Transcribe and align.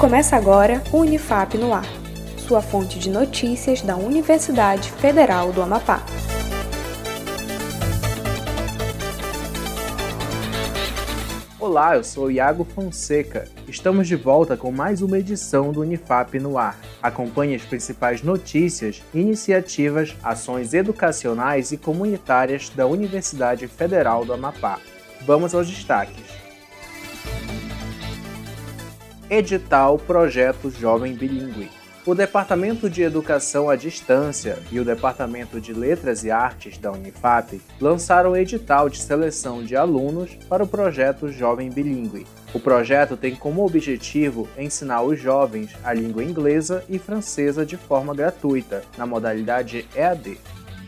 Começa 0.00 0.34
agora 0.34 0.82
o 0.90 1.00
Unifap 1.00 1.58
no 1.58 1.74
Ar, 1.74 1.84
sua 2.38 2.62
fonte 2.62 2.98
de 2.98 3.10
notícias 3.10 3.82
da 3.82 3.96
Universidade 3.96 4.90
Federal 4.92 5.52
do 5.52 5.60
Amapá. 5.60 6.02
Olá, 11.58 11.96
eu 11.96 12.02
sou 12.02 12.30
Iago 12.30 12.64
Fonseca. 12.64 13.46
Estamos 13.68 14.08
de 14.08 14.16
volta 14.16 14.56
com 14.56 14.72
mais 14.72 15.02
uma 15.02 15.18
edição 15.18 15.70
do 15.70 15.82
Unifap 15.82 16.38
no 16.38 16.56
Ar. 16.56 16.80
Acompanhe 17.02 17.54
as 17.54 17.62
principais 17.62 18.22
notícias, 18.22 19.02
iniciativas, 19.12 20.16
ações 20.22 20.72
educacionais 20.72 21.72
e 21.72 21.76
comunitárias 21.76 22.70
da 22.70 22.86
Universidade 22.86 23.68
Federal 23.68 24.24
do 24.24 24.32
Amapá. 24.32 24.80
Vamos 25.26 25.54
aos 25.54 25.68
destaques. 25.68 26.49
Edital 29.30 29.96
Projeto 29.96 30.68
Jovem 30.72 31.14
Bilingue. 31.14 31.70
O 32.04 32.16
Departamento 32.16 32.90
de 32.90 33.02
Educação 33.02 33.70
à 33.70 33.76
Distância 33.76 34.58
e 34.72 34.80
o 34.80 34.84
Departamento 34.84 35.60
de 35.60 35.72
Letras 35.72 36.24
e 36.24 36.32
Artes 36.32 36.76
da 36.78 36.90
Unifap 36.90 37.62
lançaram 37.80 38.36
edital 38.36 38.88
de 38.88 38.98
seleção 38.98 39.62
de 39.62 39.76
alunos 39.76 40.34
para 40.48 40.64
o 40.64 40.66
projeto 40.66 41.30
Jovem 41.30 41.70
Bilingue. 41.70 42.26
O 42.52 42.58
projeto 42.58 43.16
tem 43.16 43.36
como 43.36 43.64
objetivo 43.64 44.48
ensinar 44.58 45.02
os 45.02 45.20
jovens 45.20 45.70
a 45.84 45.92
língua 45.92 46.24
inglesa 46.24 46.82
e 46.88 46.98
francesa 46.98 47.64
de 47.64 47.76
forma 47.76 48.12
gratuita, 48.12 48.82
na 48.98 49.06
modalidade 49.06 49.86
EAD. 49.94 50.38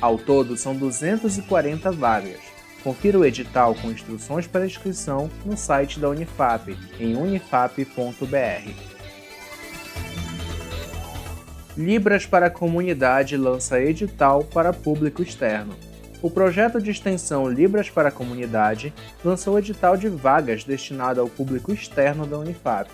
Ao 0.00 0.16
todo, 0.16 0.56
são 0.56 0.76
240 0.76 1.90
vagas. 1.90 2.57
Confira 2.82 3.18
o 3.18 3.24
edital 3.24 3.74
com 3.74 3.90
instruções 3.90 4.46
para 4.46 4.66
inscrição 4.66 5.28
no 5.44 5.56
site 5.56 5.98
da 5.98 6.08
Unifap, 6.08 6.76
em 7.00 7.16
unifap.br. 7.16 8.72
Libras 11.76 12.26
para 12.26 12.46
a 12.46 12.50
Comunidade 12.50 13.36
lança 13.36 13.80
edital 13.80 14.44
para 14.44 14.72
público 14.72 15.22
externo. 15.22 15.74
O 16.20 16.28
projeto 16.28 16.80
de 16.80 16.90
extensão 16.90 17.48
Libras 17.48 17.88
para 17.88 18.08
a 18.08 18.12
Comunidade 18.12 18.92
lançou 19.24 19.58
edital 19.58 19.96
de 19.96 20.08
vagas 20.08 20.64
destinado 20.64 21.20
ao 21.20 21.28
público 21.28 21.72
externo 21.72 22.26
da 22.26 22.38
Unifap. 22.38 22.90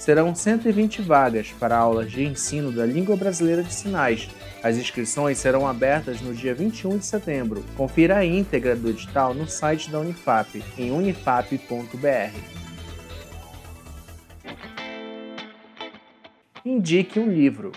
Serão 0.00 0.34
120 0.34 1.02
vagas 1.02 1.52
para 1.60 1.76
aulas 1.76 2.10
de 2.10 2.24
ensino 2.24 2.72
da 2.72 2.86
língua 2.86 3.14
brasileira 3.16 3.62
de 3.62 3.74
sinais. 3.74 4.30
As 4.62 4.78
inscrições 4.78 5.36
serão 5.36 5.68
abertas 5.68 6.22
no 6.22 6.32
dia 6.32 6.54
21 6.54 6.96
de 6.96 7.04
setembro. 7.04 7.62
Confira 7.76 8.16
a 8.16 8.24
íntegra 8.24 8.74
do 8.74 8.88
edital 8.88 9.34
no 9.34 9.46
site 9.46 9.90
da 9.90 10.00
Unifap, 10.00 10.64
em 10.78 10.90
unifap.br. 10.90 12.34
Indique 16.64 17.20
um 17.20 17.30
livro. 17.30 17.70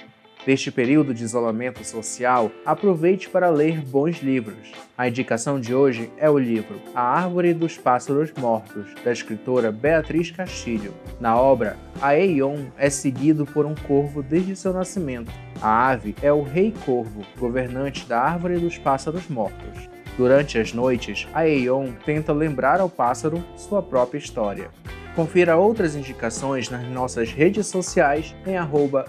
Neste 0.47 0.71
período 0.71 1.13
de 1.13 1.25
isolamento 1.25 1.85
social, 1.85 2.49
aproveite 2.65 3.29
para 3.29 3.49
ler 3.49 3.81
bons 3.81 4.21
livros. 4.21 4.71
A 4.97 5.09
indicação 5.09 5.59
de 5.59 5.75
hoje 5.75 6.09
é 6.17 6.29
o 6.29 6.37
livro 6.37 6.81
A 6.95 7.01
Árvore 7.01 7.53
dos 7.53 7.77
Pássaros 7.77 8.31
Mortos, 8.37 8.93
da 9.03 9.11
escritora 9.11 9.73
Beatriz 9.73 10.31
Castilho. 10.31 10.93
Na 11.19 11.37
obra, 11.37 11.77
a 12.03 12.17
Eion 12.17 12.65
é 12.77 12.89
seguido 12.89 13.45
por 13.45 13.65
um 13.65 13.73
corvo 13.73 14.21
desde 14.21 14.57
seu 14.57 14.73
nascimento. 14.73 15.31
A 15.61 15.87
ave 15.87 16.13
é 16.21 16.33
o 16.33 16.43
Rei 16.43 16.73
Corvo, 16.85 17.21
governante 17.39 18.05
da 18.05 18.19
Árvore 18.19 18.59
dos 18.59 18.77
Pássaros 18.77 19.29
Mortos. 19.29 19.87
Durante 20.17 20.57
as 20.59 20.73
noites, 20.73 21.25
a 21.33 21.47
Eion 21.47 21.93
tenta 22.05 22.33
lembrar 22.33 22.81
ao 22.81 22.89
pássaro 22.89 23.41
sua 23.55 23.81
própria 23.81 24.19
história. 24.19 24.69
Confira 25.15 25.55
outras 25.55 25.95
indicações 25.95 26.69
nas 26.69 26.85
nossas 26.89 27.31
redes 27.31 27.67
sociais 27.67 28.35
em 28.45 28.55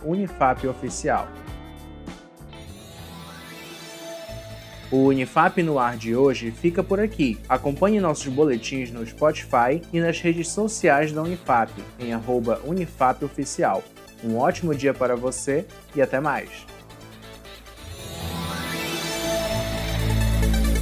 @unifapoficial. 0.05 1.27
O 4.95 5.07
Unifap 5.07 5.61
no 5.61 5.77
ar 5.77 5.97
de 5.97 6.15
hoje 6.15 6.53
fica 6.53 6.81
por 6.81 7.01
aqui. 7.01 7.37
Acompanhe 7.49 7.99
nossos 7.99 8.29
boletins 8.29 8.93
no 8.93 9.05
Spotify 9.05 9.83
e 9.93 9.99
nas 9.99 10.21
redes 10.21 10.47
sociais 10.47 11.11
da 11.11 11.21
Unifap 11.21 11.73
em 11.99 12.13
@unifapoficial. 12.65 13.83
Um 14.23 14.37
ótimo 14.37 14.73
dia 14.73 14.95
para 14.95 15.17
você 15.17 15.67
e 15.97 16.01
até 16.01 16.21
mais. 16.21 16.49